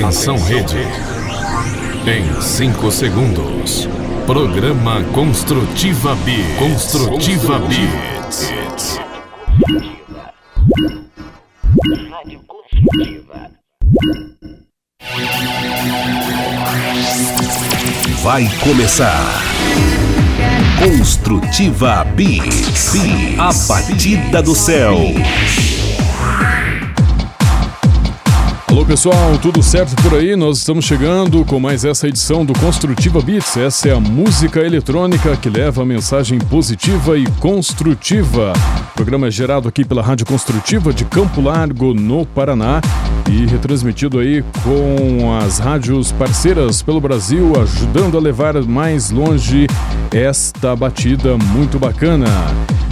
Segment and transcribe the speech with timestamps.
[0.00, 0.78] Atenção Rede.
[2.06, 3.88] Em 5 segundos.
[4.26, 6.32] Programa Construtiva B.
[6.58, 7.76] Construtiva B.
[18.40, 19.42] Vai começar.
[20.82, 22.94] Construtiva Beats.
[23.38, 24.96] A batida do céu.
[28.66, 30.36] Alô pessoal, tudo certo por aí?
[30.36, 33.58] Nós estamos chegando com mais essa edição do Construtiva Beats.
[33.58, 38.54] Essa é a música eletrônica que leva a mensagem positiva e construtiva.
[38.92, 42.80] O programa é gerado aqui pela Rádio Construtiva de Campo Largo, no Paraná,
[43.30, 49.68] e retransmitido aí com as rádios parceiras pelo Brasil, ajudando a levar mais longe
[50.10, 52.26] esta batida muito bacana.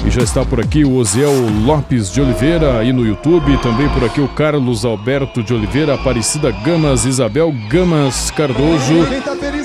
[0.07, 1.33] E já está por aqui o Osiel
[1.65, 6.53] Lopes de Oliveira aí no YouTube, também por aqui o Carlos Alberto de Oliveira, Aparecida
[6.53, 8.95] Gamas, Isabel Gamas Cardoso.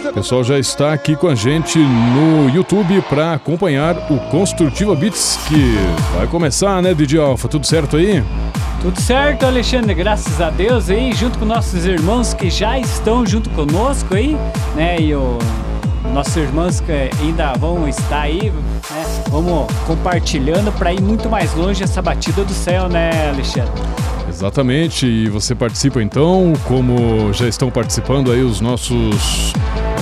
[0.10, 5.40] O pessoal já está aqui com a gente no YouTube para acompanhar o Construtiva Beats,
[5.48, 5.76] que
[6.18, 7.48] vai começar, né, Didi Alfa?
[7.48, 8.24] Tudo certo aí?
[8.84, 13.50] Tudo certo, Alexandre, graças a Deus aí, junto com nossos irmãos que já estão junto
[13.52, 14.38] conosco aí,
[14.76, 15.40] né, e o
[16.12, 19.24] nossos irmãos que ainda vão estar aí, né?
[19.30, 23.72] Vamos compartilhando para ir muito mais longe essa batida do céu, né, Alexandre?
[24.34, 29.54] Exatamente, e você participa então, como já estão participando aí os nossos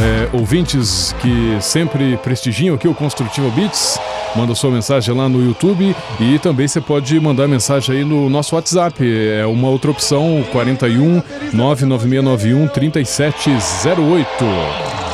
[0.02, 4.00] é, ouvintes que sempre prestigiam aqui o Construtiva Beats.
[4.36, 8.56] Manda sua mensagem lá no YouTube e também você pode mandar mensagem aí no nosso
[8.56, 9.04] WhatsApp.
[9.06, 11.22] É uma outra opção, 41
[11.54, 14.28] 99691 3708.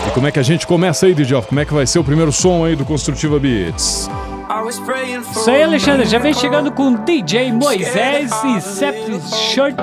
[0.07, 1.41] E como é que a gente começa aí, DJ?
[1.41, 4.07] Como é que vai ser o primeiro som aí do Construtiva Beats?
[4.49, 6.05] Isso aí, Alexandre.
[6.05, 9.77] Já vem chegando com DJ Moisés e Sept Shirt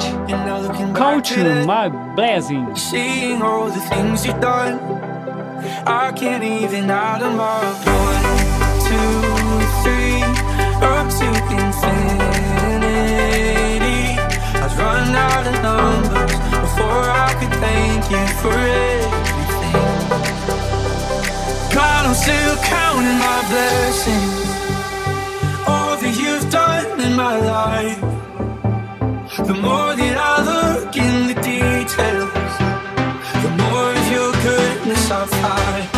[0.96, 2.74] Culture My Blessing.
[2.74, 4.80] Seeing all the things you've done,
[5.86, 7.62] I can't even add them up.
[7.84, 8.24] One,
[8.80, 9.20] two,
[9.82, 10.22] three,
[10.80, 12.24] up to infinity.
[14.56, 16.32] I'd run out of numbers
[16.62, 19.12] before I could thank you for everything.
[21.74, 24.53] God, I'm still counting my blessings.
[27.16, 28.00] My life.
[29.46, 32.54] The more that I look in the details,
[33.44, 35.93] the more of your goodness I find.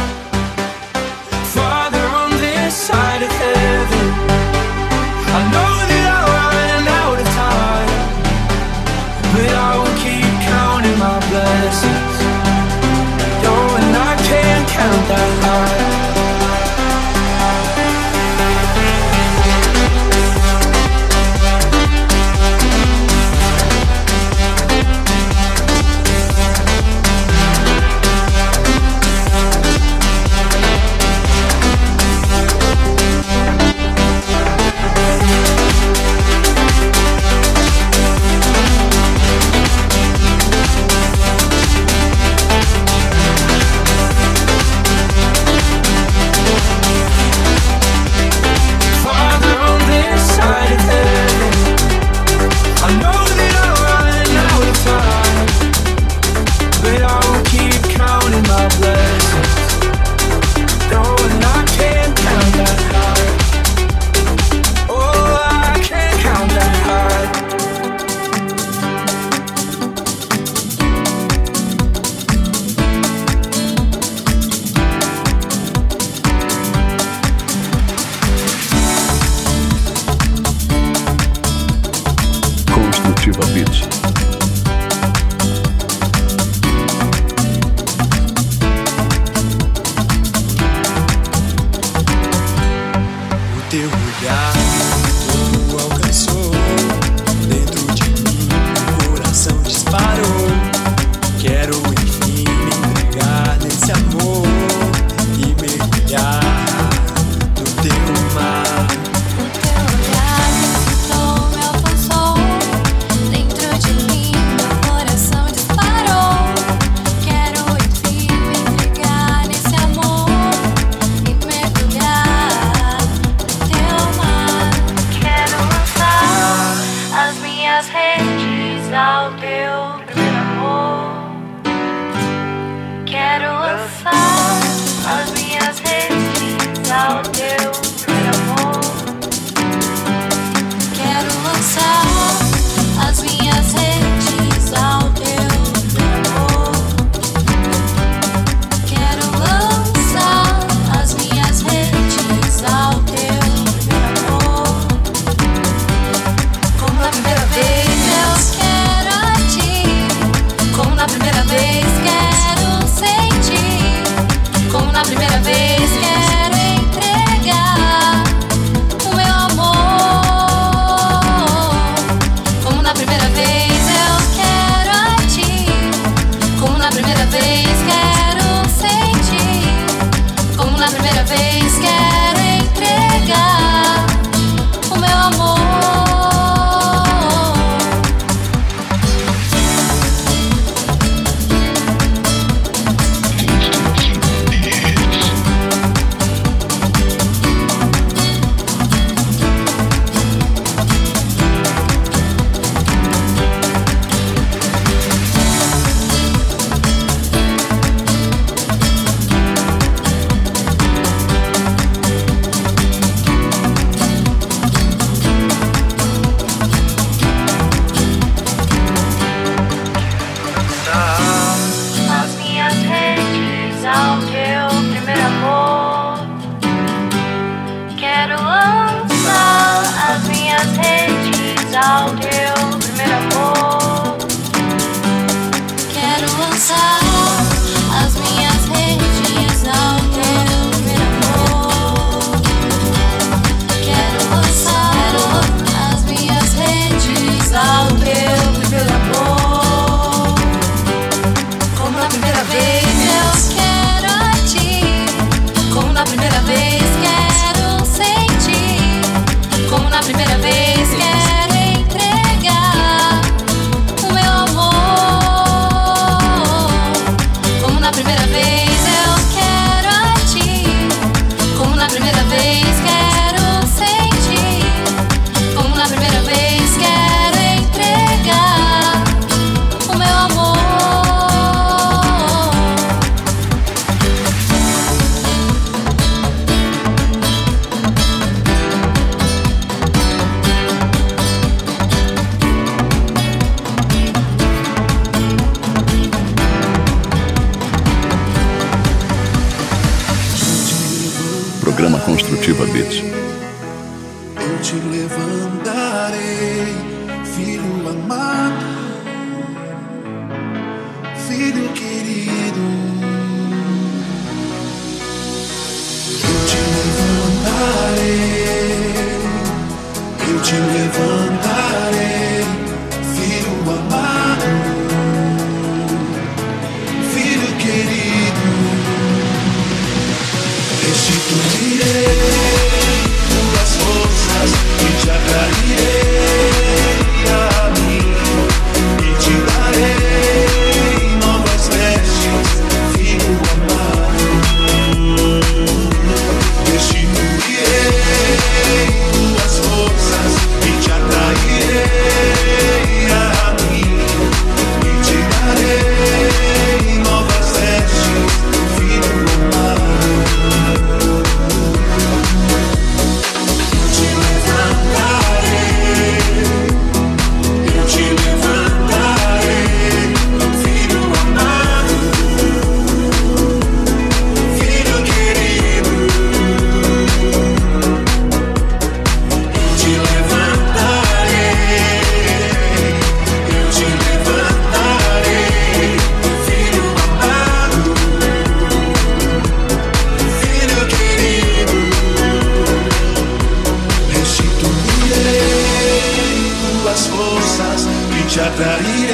[396.97, 399.11] as forças que te atrairei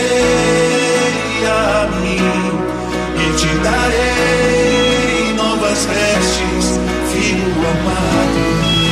[1.48, 2.22] a mim
[3.18, 6.78] e te darei novas vestes,
[7.12, 8.91] filho amado.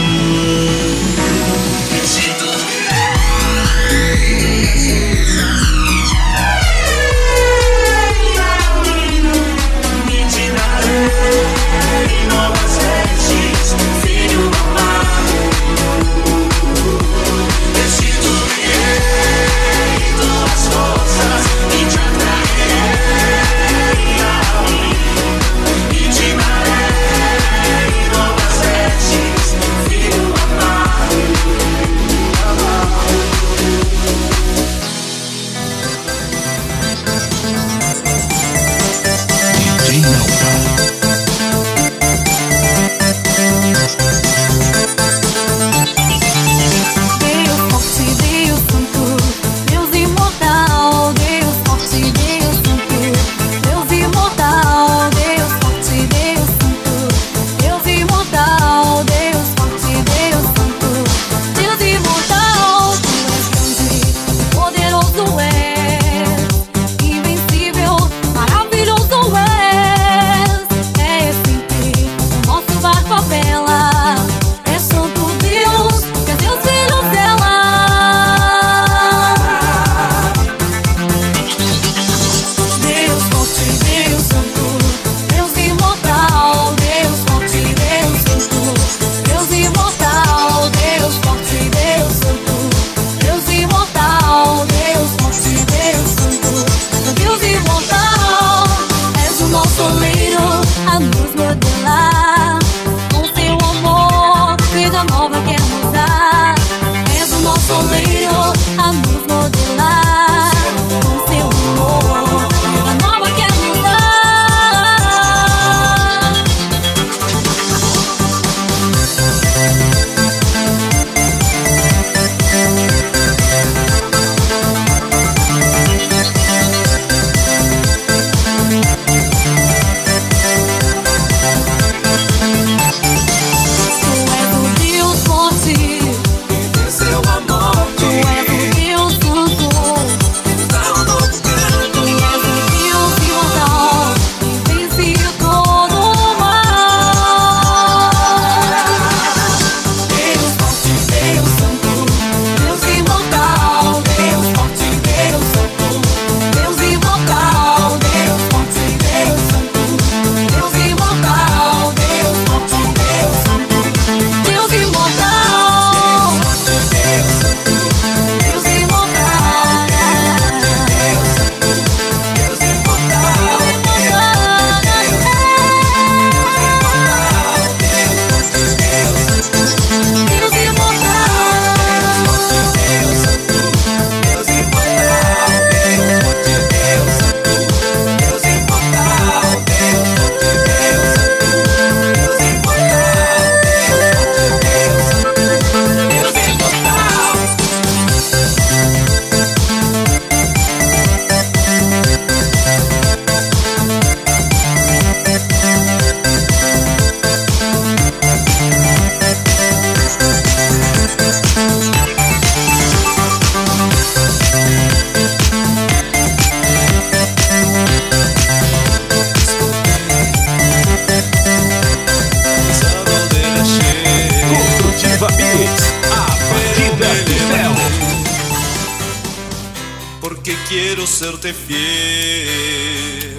[231.20, 233.36] Serte fiel.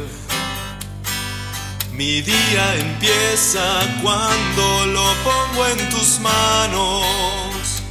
[1.93, 3.63] Mi día empieza
[4.03, 7.81] cuando lo pongo en tus manos.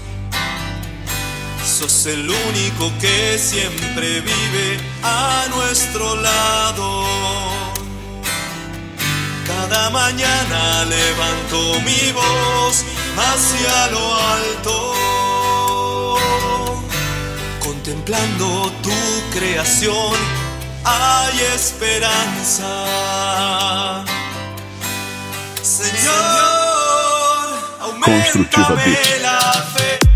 [1.67, 7.05] Sos el único que siempre vive a nuestro lado.
[9.49, 12.85] Cada mañana levanto mi voz
[13.27, 14.05] hacia lo
[14.39, 14.95] alto,
[17.91, 20.15] contemplando tu creación.
[20.85, 22.85] Hay esperanza,
[25.61, 26.15] Señor.
[27.81, 29.41] Aumentame la
[29.75, 30.10] fe.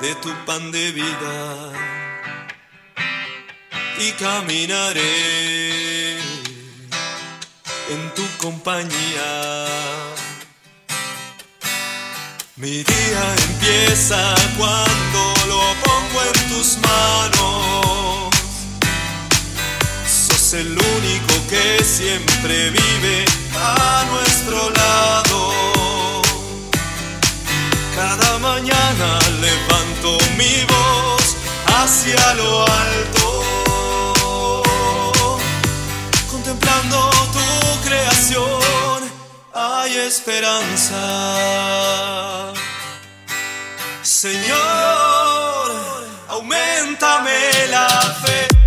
[0.00, 1.72] De tu pan de vida
[3.98, 6.18] y caminaré
[7.90, 9.66] en tu compañía.
[12.56, 18.30] Mi día empieza cuando lo pongo en tus manos.
[20.06, 23.24] Sos el único que siempre vive
[23.56, 25.52] a nuestro lado.
[27.96, 29.67] Cada mañana levanto
[30.38, 33.26] mi voz hacia lo alto,
[36.30, 37.48] contemplando tu
[37.88, 39.00] creación.
[39.52, 41.02] Hay esperanza,
[44.02, 44.58] Señor.
[46.28, 47.88] Aumentame la
[48.22, 48.57] fe.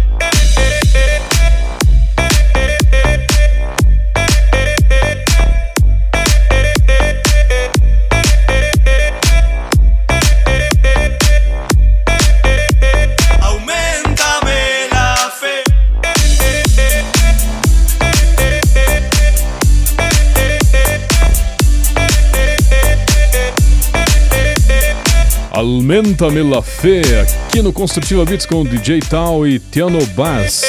[25.61, 30.63] Aumenta-me la fé aqui no Construtiva Beats com o DJ Tal e Tiano Bass.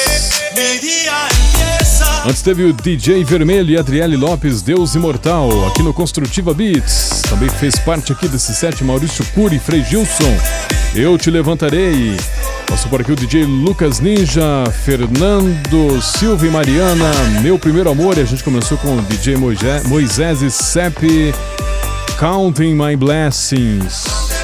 [2.23, 7.23] Antes teve o DJ Vermelho e Adriele Lopes, Deus Imortal, aqui no Construtiva Beats.
[7.27, 10.37] Também fez parte aqui desse set Maurício Cury Frei Gilson.
[10.93, 12.15] Eu te levantarei.
[12.67, 18.19] Passou por aqui o DJ Lucas Ninja, Fernando Silva e Mariana, Meu Primeiro Amor.
[18.19, 19.37] E a gente começou com o DJ
[19.87, 21.01] Moisés e Sepp,
[22.19, 24.42] Counting My Blessings.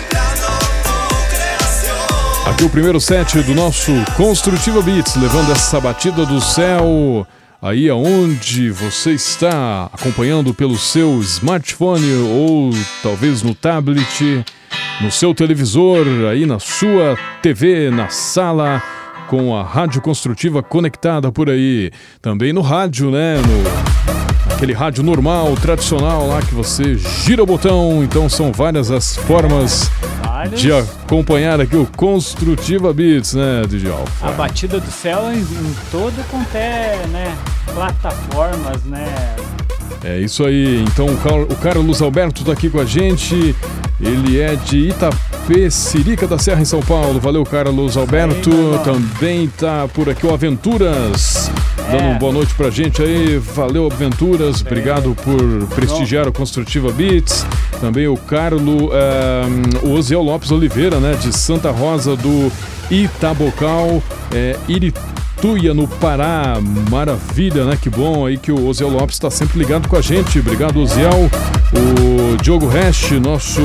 [2.50, 7.26] Aqui o primeiro set do nosso Construtiva Beats, levando essa batida do céu
[7.62, 12.72] aí aonde você está, acompanhando pelo seu smartphone ou
[13.04, 14.44] talvez no tablet,
[15.00, 18.82] no seu televisor, aí na sua TV, na sala,
[19.28, 21.92] com a Rádio Construtiva conectada por aí.
[22.20, 23.36] Também no rádio, né?
[23.38, 24.09] No
[24.60, 28.04] aquele rádio normal, tradicional lá que você gira o botão.
[28.04, 29.90] Então são várias as formas
[30.54, 34.28] de acompanhar aqui o Construtiva Beats, né, DJ Alfa?
[34.28, 37.34] A batida do céu em, em todo quanto é, né,
[37.74, 39.08] plataformas, né?
[40.04, 40.84] É isso aí.
[40.84, 43.56] Então o Car- o Carlos Alberto tá aqui com a gente.
[44.02, 44.90] Ele é de
[45.50, 47.20] Itapecerica da Serra em São Paulo.
[47.20, 48.52] Valeu, Carlos Alberto.
[48.52, 48.84] Aí.
[48.84, 51.50] Também tá por aqui o Aventuras.
[51.92, 52.10] Dando É.
[52.10, 53.38] uma boa noite pra gente aí.
[53.38, 54.62] Valeu, Aventuras.
[54.62, 57.48] Obrigado por prestigiar o Construtiva Beats.
[57.82, 59.48] Também o Carlo, ah,
[59.82, 62.52] o Osiel Lopes Oliveira, né, de Santa Rosa do
[62.92, 66.60] Itabocal, é, Irituia, no Pará.
[66.92, 67.76] Maravilha, né?
[67.82, 70.40] Que bom aí que o Osiel Lopes está sempre ligado com a gente.
[70.40, 71.30] Obrigado, Osiel.
[71.74, 73.62] O Diogo Hash, nosso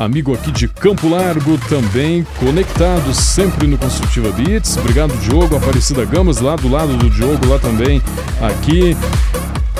[0.00, 4.78] amigo aqui de Campo Largo, também conectado sempre no Construtiva Beats.
[4.78, 5.56] Obrigado, Diogo.
[5.56, 8.02] Aparecida Gamas, lá do lado do Diogo, lá também,
[8.40, 8.96] aqui.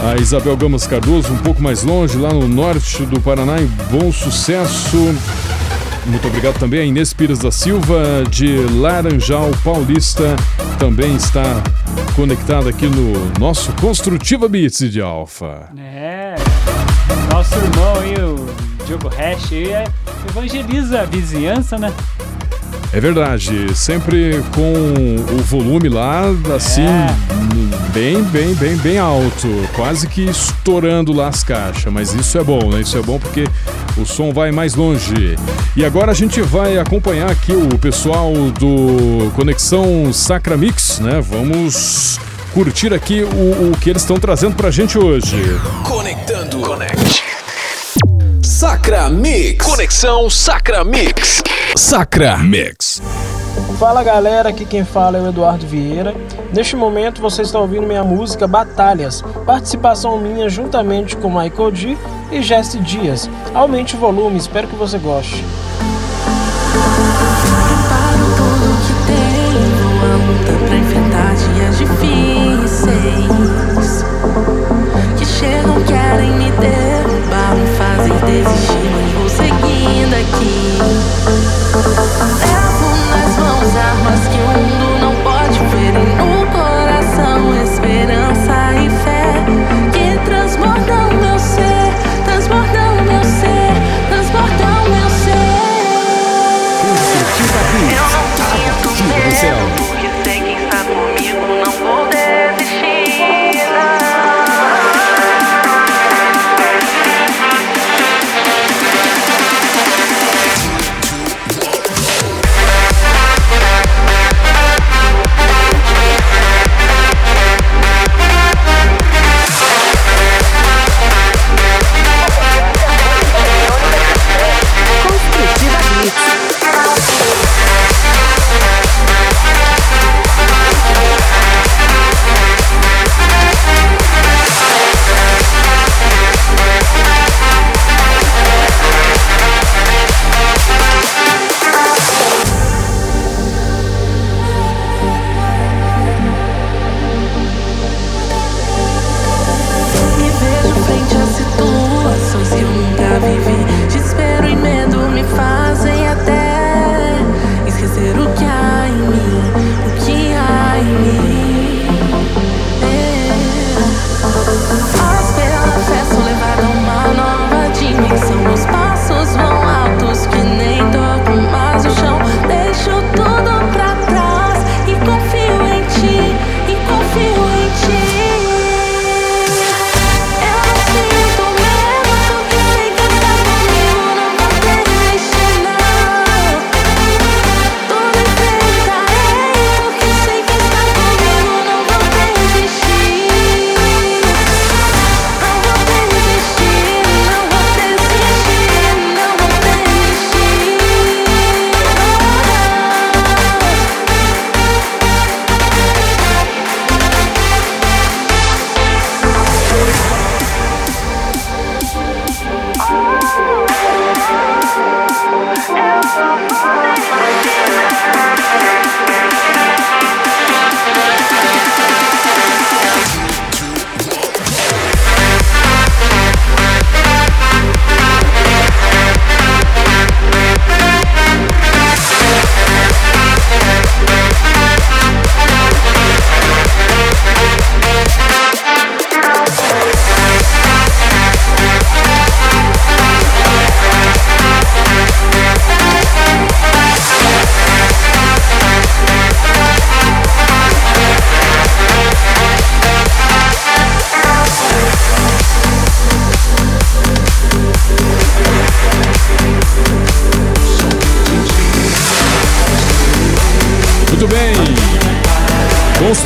[0.03, 4.13] A Isabel Gamas Cardoso, um pouco mais longe, lá no norte do Paraná, em bom
[4.13, 5.15] sucesso.
[6.07, 10.37] Muito obrigado também a Inês Pires da Silva, de Laranjal Paulista,
[10.79, 11.63] também está
[12.17, 15.69] conectada aqui no nosso Construtiva Beats de Alfa.
[15.79, 16.35] É.
[17.31, 19.85] Nosso irmão aí, o jogo hash e é,
[20.29, 21.93] evangeliza a vizinhança, né?
[22.93, 26.23] É verdade, sempre com o volume lá,
[26.57, 27.07] assim, é.
[27.93, 32.69] bem, bem, bem, bem alto, quase que estourando lá as caixas, mas isso é bom,
[32.69, 32.81] né?
[32.81, 33.45] Isso é bom porque
[33.97, 35.37] o som vai mais longe.
[35.77, 41.21] E agora a gente vai acompanhar aqui o pessoal do Conexão Sacra Mix, né?
[41.21, 42.19] Vamos
[42.53, 45.37] curtir aqui o, o que eles estão trazendo pra gente hoje.
[45.85, 46.59] Conectando.
[46.59, 47.20] Connect.
[48.61, 49.65] Sacra Mix.
[49.65, 51.43] Conexão Sacra Mix.
[51.75, 53.01] Sacra Mix.
[53.79, 56.15] Fala galera, aqui quem fala é o Eduardo Vieira.
[56.53, 61.97] Neste momento vocês estão ouvindo minha música Batalhas, participação minha juntamente com Michael D
[62.31, 63.31] e Jesse Dias.
[63.55, 65.43] Aumente o volume, espero que você goste.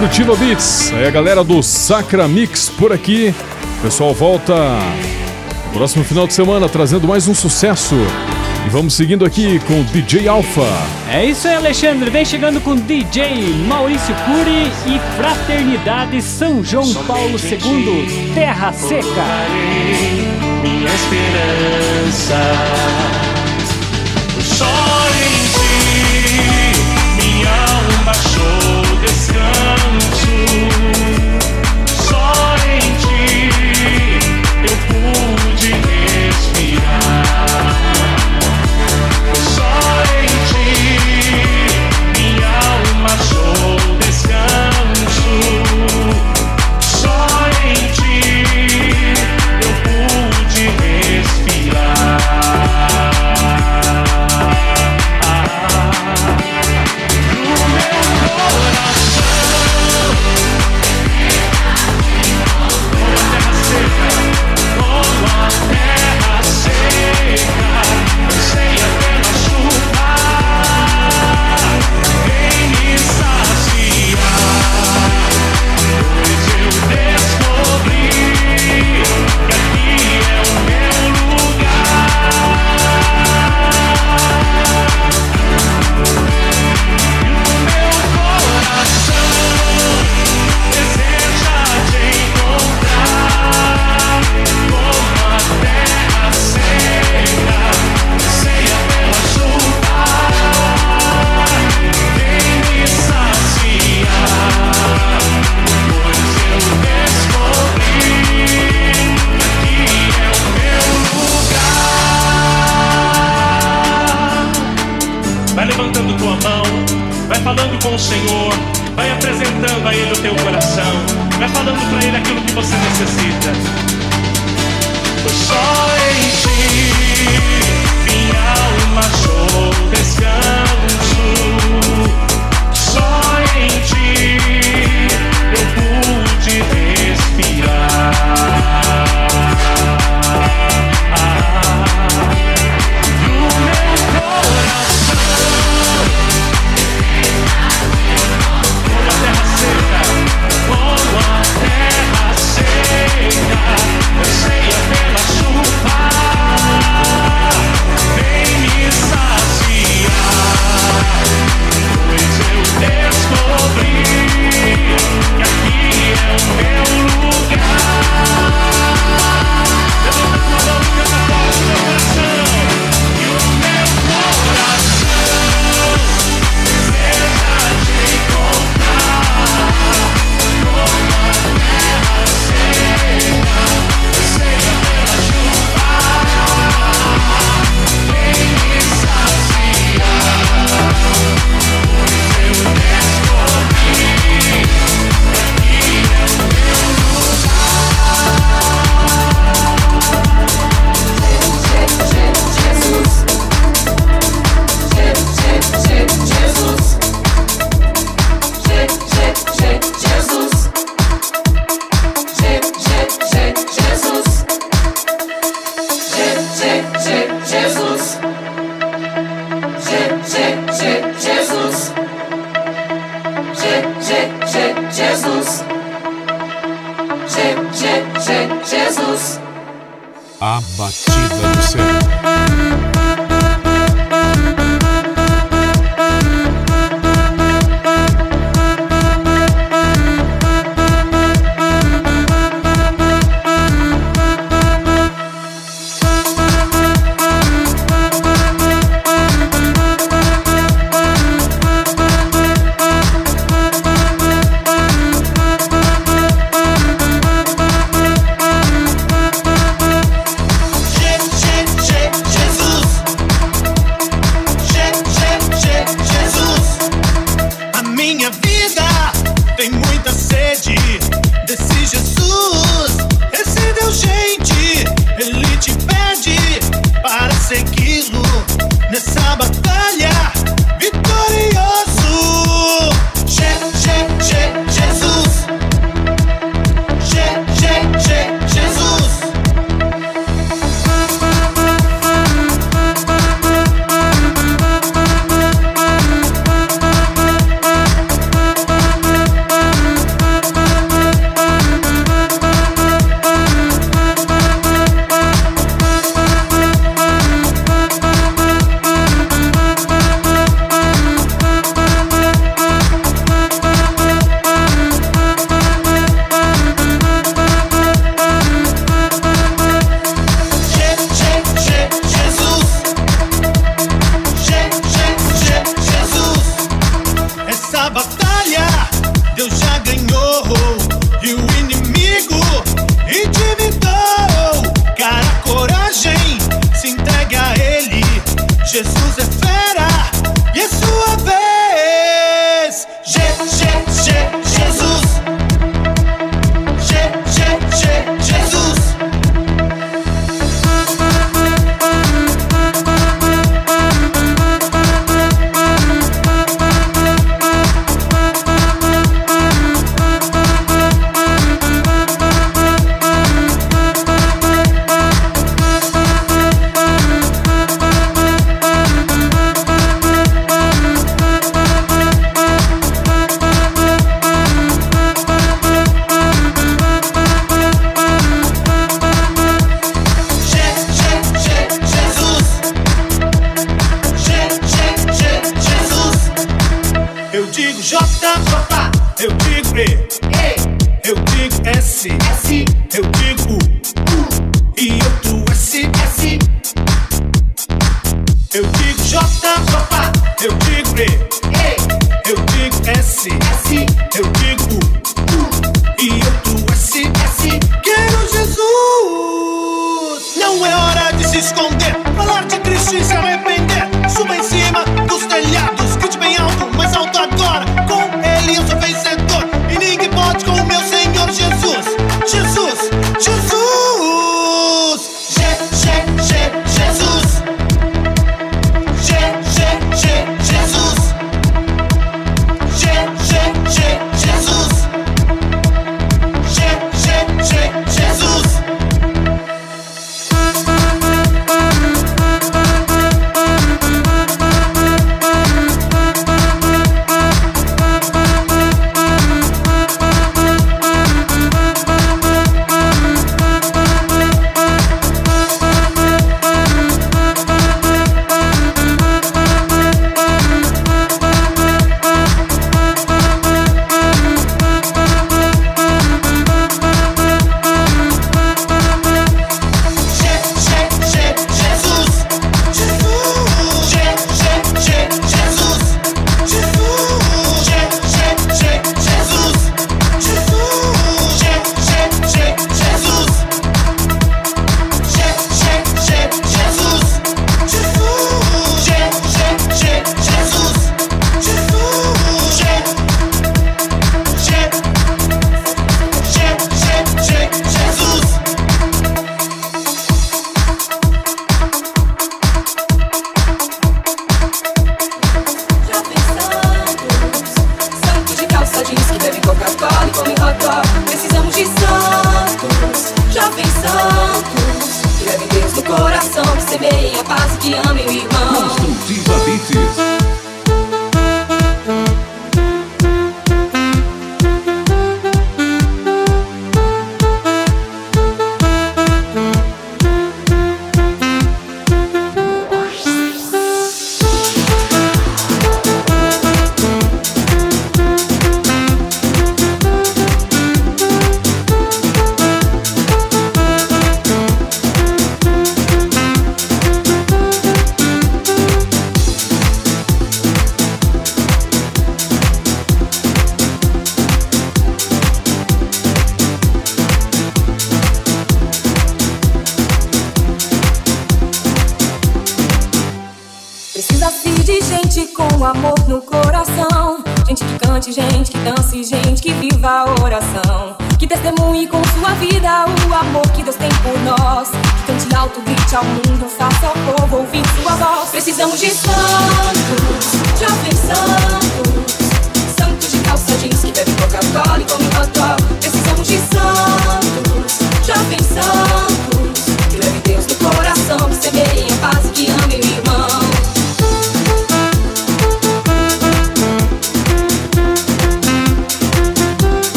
[0.00, 0.92] Destrutiva Beats.
[0.94, 3.34] É a galera do Sacra Mix por aqui.
[3.78, 4.54] O pessoal volta
[5.66, 7.94] no próximo final de semana trazendo mais um sucesso.
[8.64, 10.66] E vamos seguindo aqui com DJ Alpha.
[11.06, 12.08] É isso aí, Alexandre.
[12.08, 19.04] Vem chegando com DJ Maurício Curi e Fraternidade São João Paulo II, Terra Seca.
[20.62, 22.36] Minha esperança.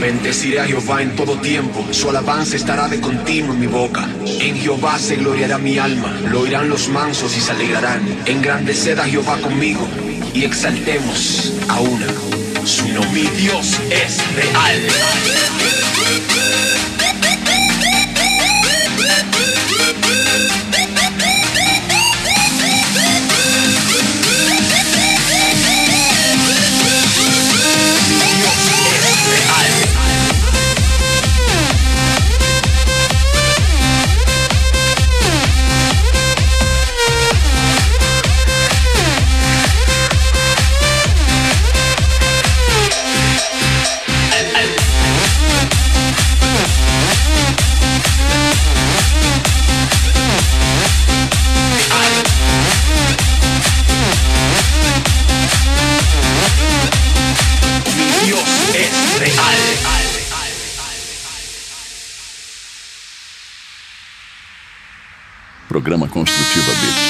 [0.00, 4.08] Bendeciré a Jehová en todo tiempo, su alabanza estará de continuo en mi boca.
[4.24, 8.00] En Jehová se gloriará mi alma, lo oirán los mansos y se alegrarán.
[8.26, 9.86] Engrandeced a Jehová conmigo
[10.32, 12.06] y exaltemos a una.
[12.64, 14.88] Su nombre, mi Dios es real.
[65.88, 67.07] Programa Construtiva Beats.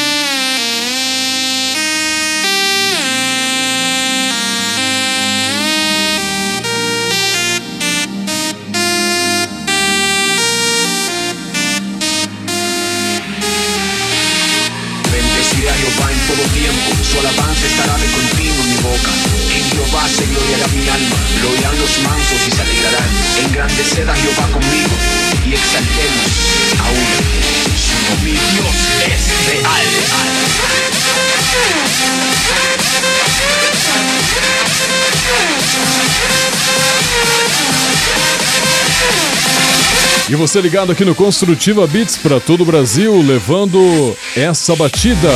[40.59, 45.29] Você ligado aqui no Construtiva Beats para todo o Brasil, levando essa batida.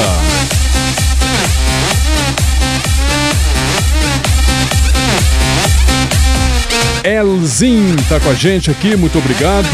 [7.05, 9.69] Elzin tá com a gente aqui, muito obrigado.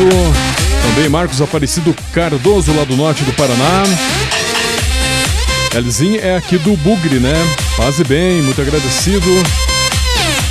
[0.83, 3.85] Também Marcos Aparecido Cardoso, lá do norte do Paraná.
[5.75, 7.35] Elzin é aqui do Bugre, né?
[7.75, 9.31] Paz e bem, muito agradecido.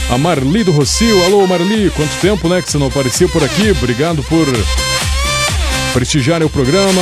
[0.10, 3.72] A Marli do Rocio, alô Marli, quanto tempo né, que você não aparecia por aqui?
[3.72, 4.48] Obrigado por
[5.94, 7.02] prestigiar o programa.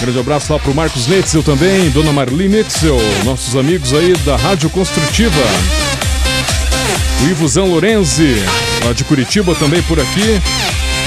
[0.00, 4.70] Grande abraço lá pro Marcos Netzel também, Dona Marli Netzel, nossos amigos aí da Rádio
[4.70, 5.42] Construtiva.
[7.22, 8.34] O Ivozão Lorenzi,
[8.84, 10.40] lá de Curitiba também por aqui.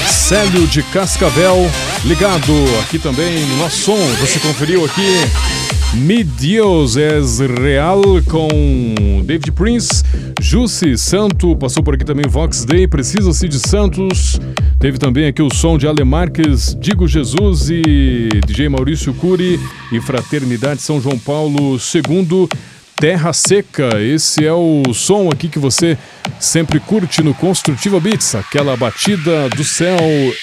[0.08, 1.70] Célio de Cascavel,
[2.04, 3.98] ligado aqui também no nosso som.
[4.20, 5.02] Você conferiu aqui
[5.96, 8.48] Mi Deus es Real com
[9.24, 10.02] David Prince,
[10.40, 14.40] Jussi Santo, passou por aqui também Vox Day, Precisa-se de Santos.
[14.80, 19.58] Teve também aqui o som de Ale Marques, Digo Jesus e DJ Maurício Cury
[19.92, 22.48] e Fraternidade São João Paulo II.
[22.96, 25.98] Terra Seca, esse é o som aqui que você
[26.38, 29.98] sempre curte no Construtiva Beats, aquela batida do céu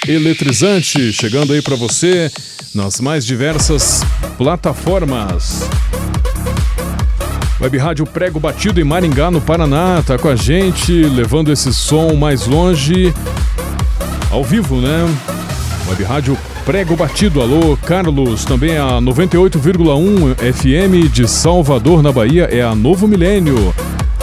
[0.08, 2.30] eletrizante chegando aí para você
[2.76, 4.04] nas mais diversas
[4.38, 5.62] plataformas.
[7.60, 12.16] Web Rádio Prego Batido em Maringá, no Paraná, tá com a gente, levando esse som
[12.16, 13.14] mais longe,
[14.30, 15.06] ao vivo, né?
[15.88, 22.62] Web Rádio Prego Batido, alô Carlos, também a 98,1 FM de Salvador, na Bahia, é
[22.62, 23.74] a Novo Milênio.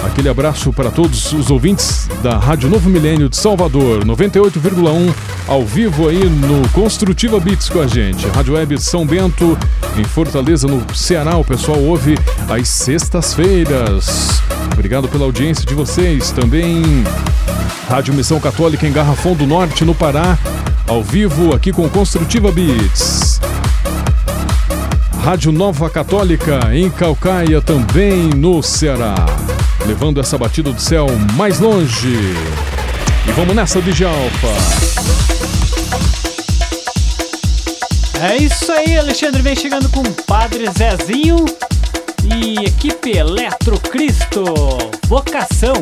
[0.05, 5.13] Aquele abraço para todos os ouvintes da Rádio Novo Milênio de Salvador, 98,1
[5.49, 8.27] ao vivo aí no Construtiva Beats com a gente.
[8.29, 9.59] Rádio Web São Bento,
[9.97, 12.17] em Fortaleza, no Ceará, o pessoal ouve
[12.49, 14.41] às sextas-feiras.
[14.73, 16.31] Obrigado pela audiência de vocês.
[16.31, 16.83] Também
[17.89, 20.39] Rádio Missão Católica em Garrafão do Norte, no Pará,
[20.89, 23.41] ao vivo aqui com Construtiva Beats.
[25.23, 29.15] Rádio Nova Católica em Calcaia, também no Ceará.
[29.87, 32.17] Levando essa batida do céu mais longe.
[33.27, 34.49] E vamos nessa, DJ Alfa.
[38.23, 41.45] É isso aí, Alexandre vem chegando com o Padre Zezinho
[42.35, 44.43] e equipe Eletro Cristo.
[45.07, 45.75] Vocação.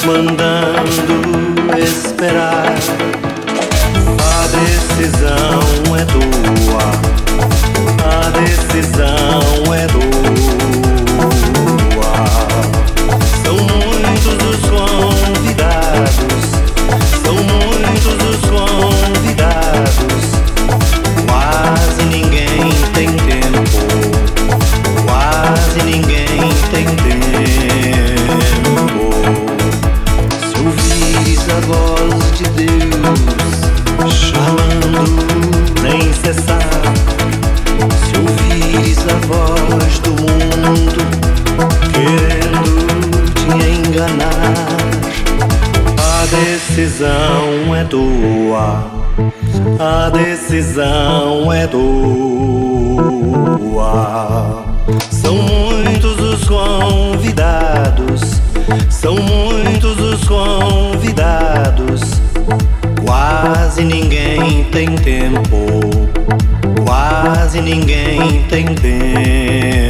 [0.00, 0.49] düşmandan
[50.50, 51.84] decisão é tua.
[55.08, 58.40] São muitos os convidados,
[58.88, 62.20] são muitos os convidados.
[63.06, 66.10] Quase ninguém tem tempo,
[66.84, 69.89] quase ninguém tem tempo.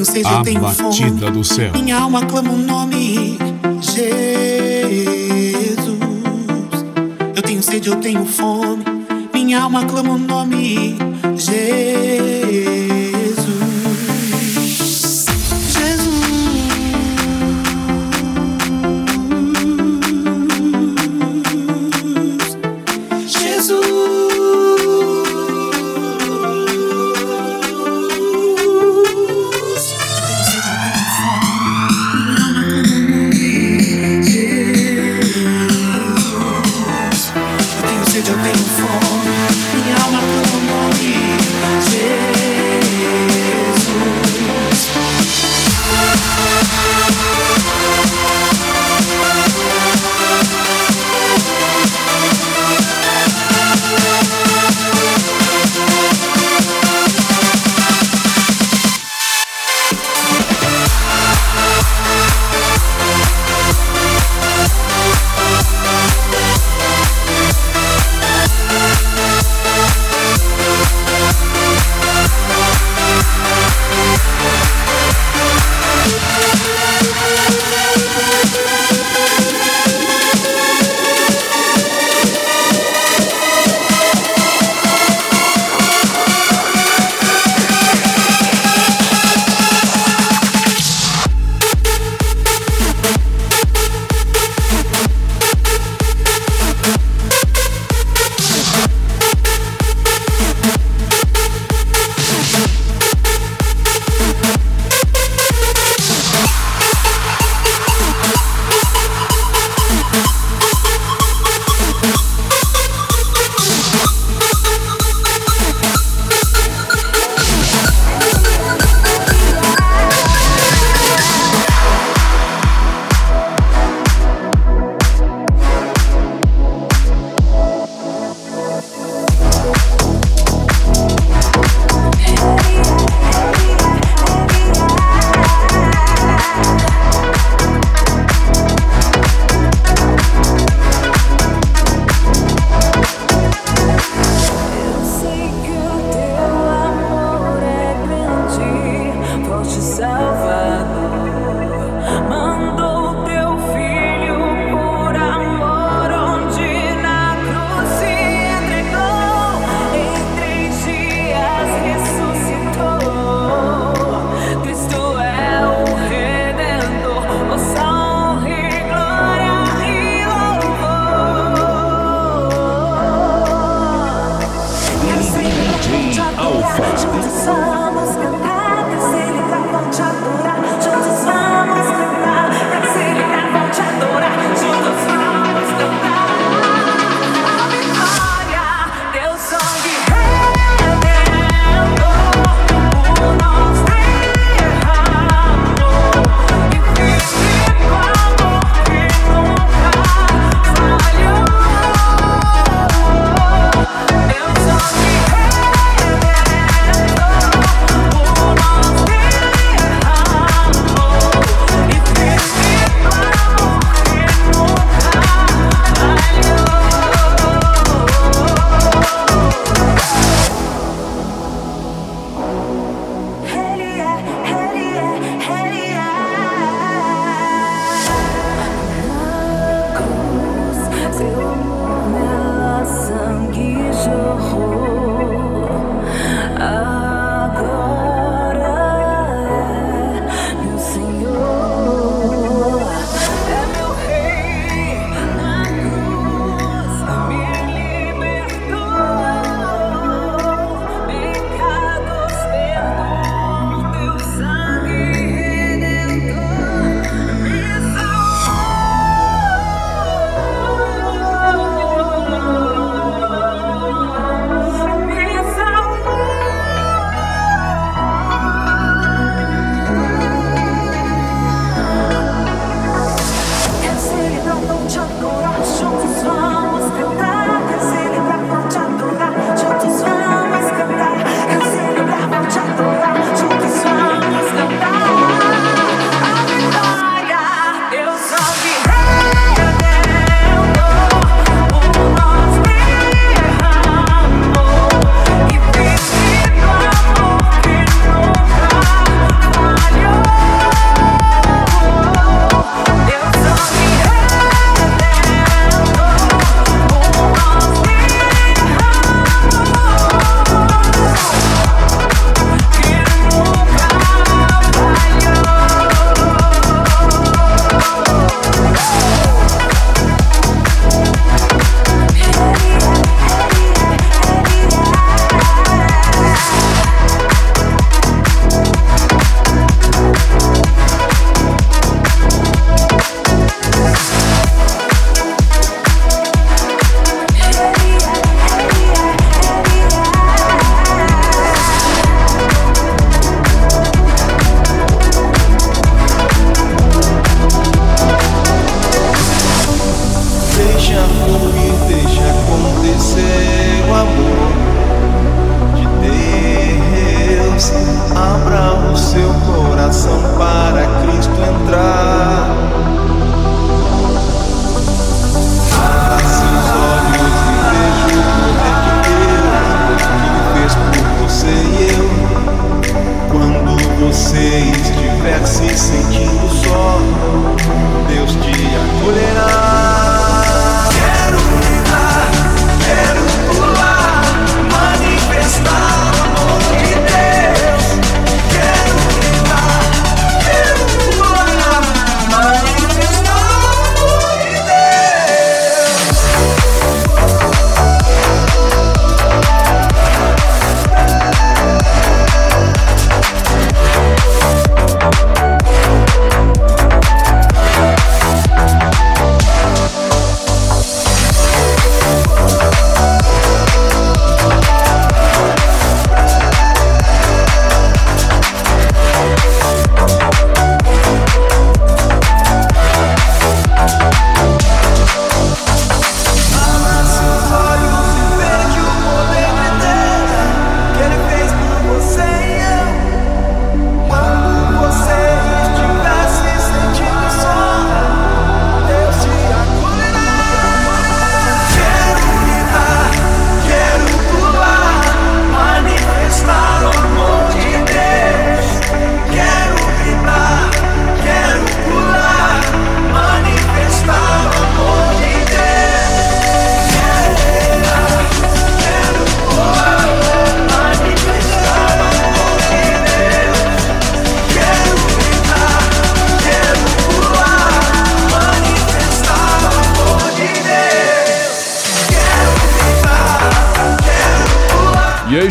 [0.00, 1.10] tenho sede, eu tenho fome.
[1.32, 1.72] Do céu.
[1.72, 3.38] Minha alma clama o nome
[3.80, 3.98] Jesus.
[7.36, 8.84] Eu tenho sede, eu tenho fome.
[9.34, 10.96] Minha alma clama o nome
[11.36, 12.39] Jesus.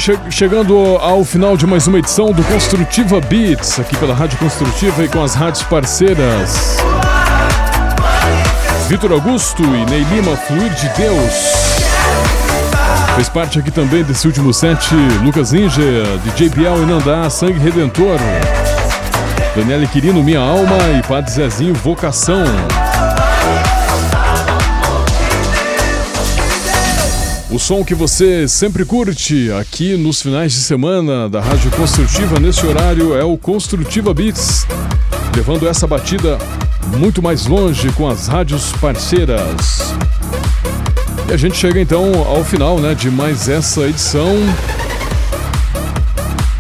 [0.10, 5.04] Che- chegando ao final de mais uma edição do Construtiva Beats, aqui pela Rádio Construtiva
[5.04, 6.78] e com as rádios parceiras.
[8.88, 11.34] Vitor Augusto e Ney Lima, Fluir de Deus.
[13.16, 15.82] Fez parte aqui também desse último set Lucas Ninja,
[16.24, 18.18] DJ Biel e Nandá, Sangue Redentor.
[19.56, 22.44] Daniele Quirino, Minha Alma e Padre Zezinho, Vocação.
[27.52, 32.64] O som que você sempre curte aqui nos finais de semana da Rádio Construtiva nesse
[32.64, 34.68] horário é o Construtiva Beats,
[35.36, 36.38] levando essa batida
[36.96, 39.96] muito mais longe com as rádios parceiras.
[41.28, 44.36] E a gente chega então ao final né, de mais essa edição.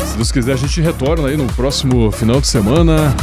[0.08, 3.16] Se Deus quiser, a gente retorna aí no próximo final de semana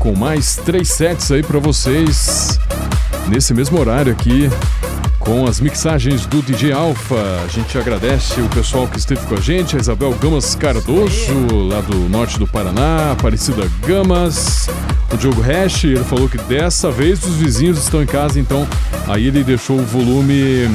[0.00, 2.58] com mais três sets aí para vocês
[3.28, 4.50] nesse mesmo horário aqui
[5.24, 7.16] com as mixagens do DJ Alpha.
[7.44, 11.80] A gente agradece o pessoal que esteve com a gente, a Isabel Gamas Cardoso, lá
[11.80, 14.68] do norte do Paraná, Aparecida Gamas,
[15.12, 18.66] o Diogo Hash, ele falou que dessa vez os vizinhos estão em casa, então
[19.06, 20.68] aí ele deixou o volume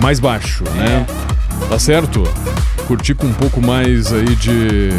[0.00, 1.06] mais baixo, né?
[1.68, 2.22] Tá certo?
[2.86, 4.90] Curtir com um pouco mais aí de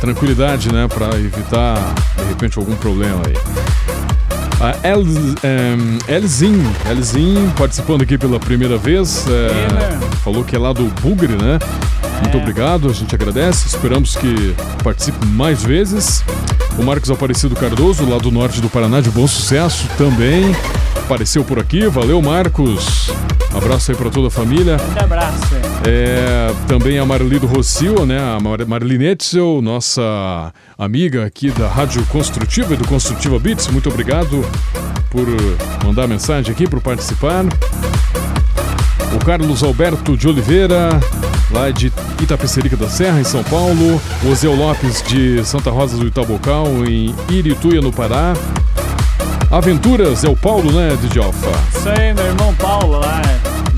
[0.00, 0.88] tranquilidade, né?
[0.88, 3.36] Pra evitar, de repente, algum problema aí.
[4.62, 10.72] A El, em, Elzin, Elzin participando aqui pela primeira vez, é, falou que é lá
[10.72, 11.58] do Bugre, né?
[12.20, 14.54] Muito obrigado, a gente agradece, esperamos que
[14.84, 16.22] participe mais vezes.
[16.78, 20.54] O Marcos Aparecido Cardoso, lá do norte do Paraná, de bom sucesso também,
[20.96, 23.10] apareceu por aqui, valeu Marcos.
[23.52, 24.76] Abraço aí para toda a família.
[24.76, 25.71] Grande abraço.
[25.84, 28.18] É, também a Marlido Rocio, né?
[28.18, 33.66] A Mar Marlene Etzel, nossa amiga aqui da Rádio Construtiva e do Construtiva Beats.
[33.66, 34.44] Muito obrigado
[35.10, 35.26] por
[35.84, 37.44] mandar mensagem aqui, por participar.
[39.12, 40.88] O Carlos Alberto de Oliveira,
[41.50, 44.00] lá de Itapecerica da Serra, em São Paulo.
[44.24, 48.34] O Oseu Lopes de Santa Rosa do Itabocal, em Irituia, no Pará.
[49.50, 51.50] Aventuras é o Paulo, né, de Alfa?
[51.76, 53.20] Isso aí, meu irmão Paulo lá.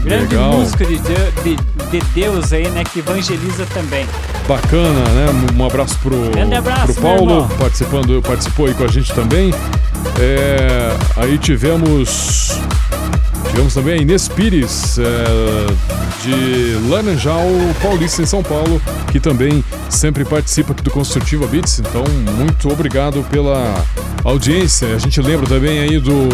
[0.05, 0.53] Grande Legal.
[0.53, 2.83] músico de, de, de Deus aí, né?
[2.83, 4.07] Que evangeliza também.
[4.49, 5.27] Bacana, né?
[5.57, 6.17] Um abraço pro,
[6.57, 9.53] abraço, pro Paulo, participando, participou aí com a gente também.
[10.21, 12.59] É, aí tivemos.
[13.49, 15.05] Tivemos também a Inês Pires, é,
[16.23, 17.47] de Laranjal
[17.81, 18.83] Paulista, em São Paulo,
[19.13, 21.79] que também sempre participa aqui do Construtiva Beats.
[21.79, 22.03] Então,
[22.37, 23.73] muito obrigado pela
[24.25, 24.95] audiência.
[24.95, 26.29] A gente lembra também aí do,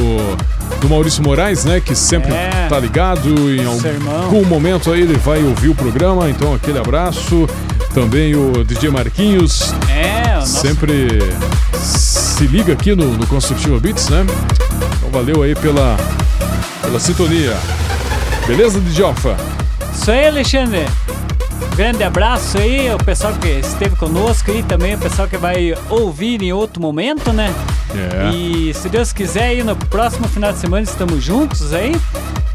[0.81, 1.81] do Maurício Moraes, né?
[1.81, 2.67] Que sempre É.
[2.69, 3.29] tá ligado.
[3.51, 4.45] Em algum Sermão.
[4.45, 6.31] momento aí ele vai ouvir o programa.
[6.31, 7.49] Então, aquele abraço.
[7.93, 9.75] Também o DJ Marquinhos.
[9.89, 11.19] É, o Sempre
[11.83, 14.25] se liga aqui no, no Construtiva Beats, né?
[14.99, 15.97] Então valeu aí pela,
[16.83, 17.57] pela sintonia.
[18.47, 19.37] Beleza, Alfa?
[19.93, 20.87] Isso aí, Alexandre.
[21.81, 26.43] Grande abraço aí, o pessoal que esteve conosco e também o pessoal que vai ouvir
[26.43, 27.55] em outro momento, né?
[27.95, 28.35] É.
[28.37, 31.97] E se Deus quiser, aí no próximo final de semana estamos juntos aí.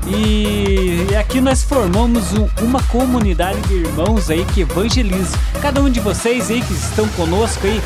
[0.06, 5.36] E, e aqui nós formamos um- uma comunidade de irmãos aí que evangeliza.
[5.60, 7.82] Cada um de vocês aí que estão conosco aí,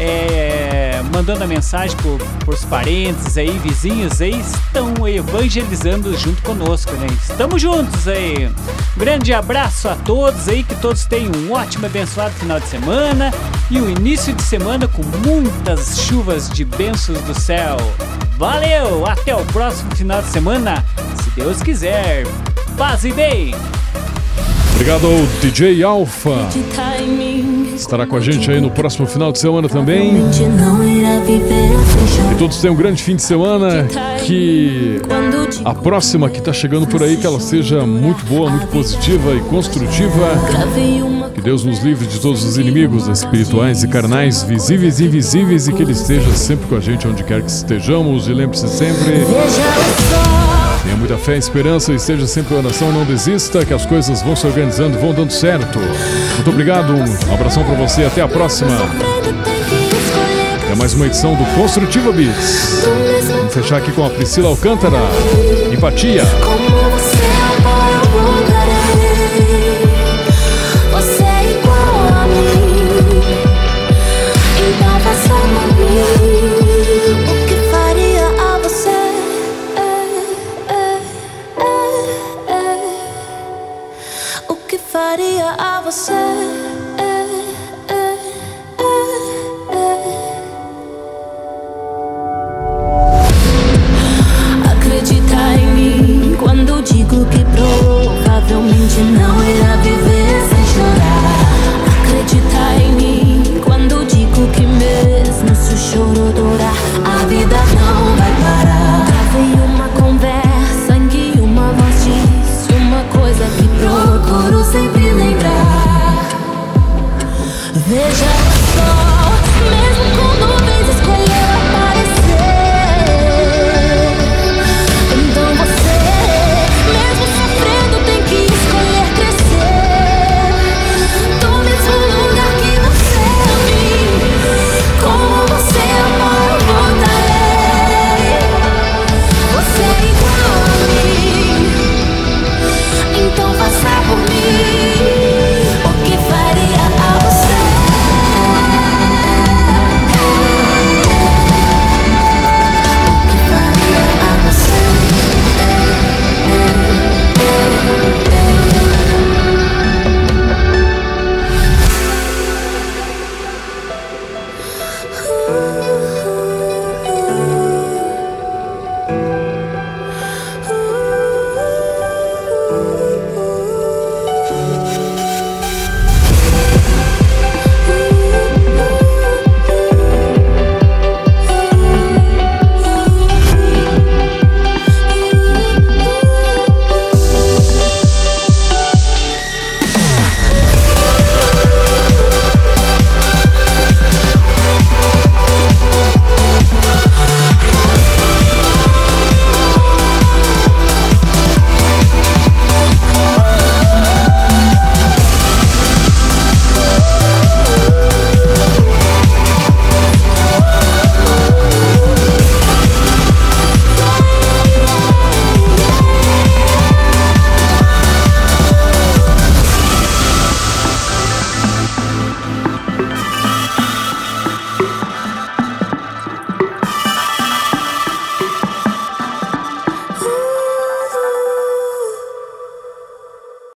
[0.00, 7.06] é, mandando a mensagem por, pros parentes aí, vizinhos aí, estão evangelizando junto conosco, né?
[7.28, 8.50] Estamos juntos aí.
[8.96, 13.30] Grande abraço a todos aí, que todos tenham um ótimo e abençoado final de semana
[13.70, 17.76] e um início de semana com muitas chuvas de bênçãos do céu.
[18.38, 19.04] Valeu!
[19.06, 20.82] Até o próximo final de semana,
[21.22, 22.26] se Deus quiser.
[22.78, 23.54] Paz e bem!
[24.72, 25.08] Obrigado
[25.42, 26.48] DJ Alfa.
[27.80, 30.12] Estará com a gente aí no próximo final de semana também.
[32.28, 33.86] Que todos tenham um grande fim de semana.
[34.24, 35.00] Que
[35.64, 39.40] a próxima que está chegando por aí, que ela seja muito boa, muito positiva e
[39.40, 40.28] construtiva.
[41.34, 45.72] Que Deus nos livre de todos os inimigos espirituais e carnais, visíveis e invisíveis, e
[45.72, 48.28] que Ele esteja sempre com a gente onde quer que estejamos.
[48.28, 49.24] E lembre-se sempre.
[50.82, 54.22] Tenha muita fé e esperança e esteja sempre em oração, não desista, que as coisas
[54.22, 55.78] vão se organizando, vão dando certo.
[56.34, 58.70] Muito obrigado, um abração pra você, até a próxima.
[60.64, 62.84] Até mais uma edição do Construtiva Beats.
[63.28, 64.98] Vamos fechar aqui com a Priscila Alcântara.
[65.72, 66.24] Empatia.